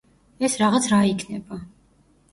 ეს 0.47 0.55
რაღაც 0.61 0.87
რა 0.93 1.03
იქნება? 1.13 1.63